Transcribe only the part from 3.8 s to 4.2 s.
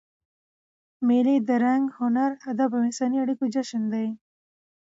دئ.